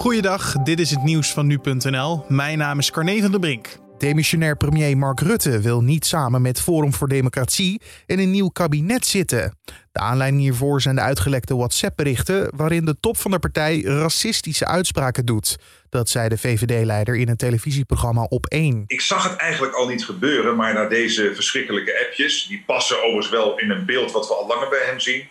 [0.00, 2.24] Goeiedag, dit is het nieuws van nu.nl.
[2.28, 3.68] Mijn naam is Carne van der Brink.
[3.98, 9.06] Demissionair premier Mark Rutte wil niet samen met Forum voor Democratie in een nieuw kabinet
[9.06, 9.58] zitten.
[9.92, 15.24] De aanleiding hiervoor zijn de uitgelekte WhatsApp-berichten waarin de top van de partij racistische uitspraken
[15.24, 15.56] doet.
[15.88, 18.84] Dat zei de VVD-leider in een televisieprogramma op 1.
[18.86, 23.30] Ik zag het eigenlijk al niet gebeuren, maar na deze verschrikkelijke appjes, die passen overigens
[23.30, 25.28] wel in een beeld wat we al langer bij hem zien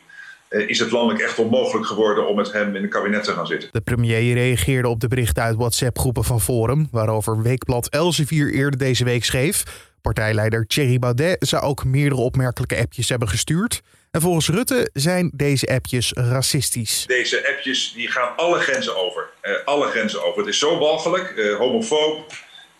[0.49, 3.69] is het landelijk echt onmogelijk geworden om met hem in het kabinet te gaan zitten.
[3.71, 9.03] De premier reageerde op de berichten uit WhatsApp-groepen van Forum, waarover Weekblad Elsevier eerder deze
[9.03, 9.63] week schreef.
[10.01, 13.81] Partijleider Thierry Baudet zou ook meerdere opmerkelijke appjes hebben gestuurd.
[14.11, 17.03] En volgens Rutte zijn deze appjes racistisch.
[17.07, 19.29] Deze appjes die gaan alle grenzen over.
[19.43, 20.39] Uh, alle grenzen over.
[20.39, 22.31] Het is zo walgelijk, uh, homofoob,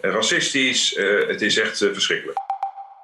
[0.02, 0.96] uh, racistisch.
[1.28, 2.49] het is echt verschrikkelijk.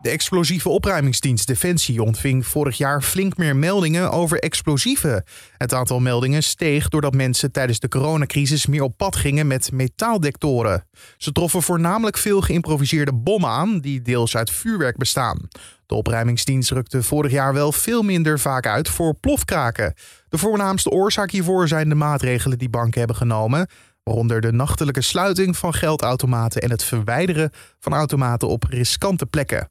[0.02, 5.24] De explosieve opruimingsdienst Defensie ontving vorig jaar flink meer meldingen over explosieven.
[5.58, 10.88] Het aantal meldingen steeg doordat mensen tijdens de coronacrisis meer op pad gingen met metaaldectoren.
[11.18, 15.48] Ze troffen voornamelijk veel geïmproviseerde bommen aan, die deels uit vuurwerk bestaan.
[15.86, 19.94] De opruimingsdienst rukte vorig jaar wel veel minder vaak uit voor plofkraken.
[20.30, 23.68] De voornaamste oorzaak hiervoor zijn de maatregelen die banken hebben genomen,
[24.04, 29.68] waaronder de nachtelijke sluiting van geldautomaten en het verwijderen van automaten op riskante plekken.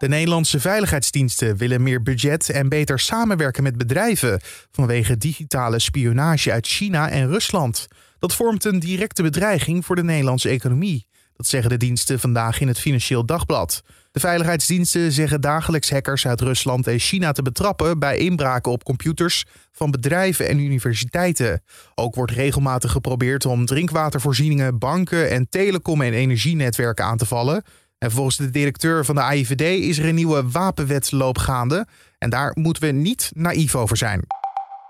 [0.00, 6.66] De Nederlandse veiligheidsdiensten willen meer budget en beter samenwerken met bedrijven vanwege digitale spionage uit
[6.66, 7.86] China en Rusland.
[8.18, 11.06] Dat vormt een directe bedreiging voor de Nederlandse economie.
[11.36, 13.82] Dat zeggen de diensten vandaag in het Financieel Dagblad.
[14.12, 19.44] De veiligheidsdiensten zeggen dagelijks hackers uit Rusland en China te betrappen bij inbraken op computers
[19.72, 21.62] van bedrijven en universiteiten.
[21.94, 27.64] Ook wordt regelmatig geprobeerd om drinkwatervoorzieningen, banken en telecom- en energienetwerken aan te vallen.
[28.00, 31.86] En volgens de directeur van de AIVD is er een nieuwe wapenwetloop gaande.
[32.18, 34.24] En daar moeten we niet naïef over zijn.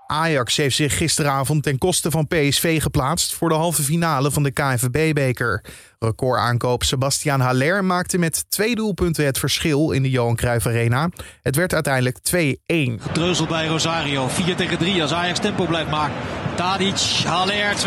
[0.07, 4.51] Ajax heeft zich gisteravond ten koste van PSV geplaatst voor de halve finale van de
[4.51, 5.63] KNVB-beker.
[5.99, 11.09] Recordaankoop Sebastian Haller maakte met twee doelpunten het verschil in de Johan Cruijff Arena.
[11.41, 13.01] Het werd uiteindelijk 2-1.
[13.01, 16.15] Gedreuzeld bij Rosario, 4 tegen 3 als Ajax tempo blijft maken.
[16.55, 17.79] Tadic, Haller 2-0.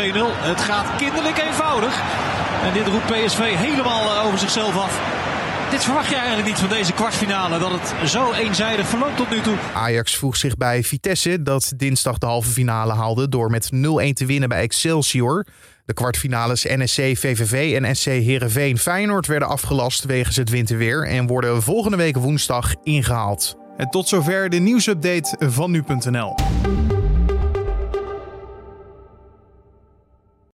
[0.42, 2.02] Het gaat kinderlijk eenvoudig.
[2.64, 5.00] En dit roept PSV helemaal eh, over zichzelf af.
[5.70, 9.40] Dit verwacht je eigenlijk niet van deze kwartfinale, dat het zo eenzijdig verloopt tot nu
[9.40, 9.56] toe.
[9.74, 13.78] Ajax voegt zich bij Vitesse, dat dinsdag de halve finale haalde door met 0-1
[14.12, 15.46] te winnen bij Excelsior.
[15.86, 21.62] De kwartfinales NSC VVV en SC Heerenveen Feyenoord werden afgelast wegens het winterweer en worden
[21.62, 23.56] volgende week woensdag ingehaald.
[23.76, 26.34] En tot zover de nieuwsupdate van nu.nl.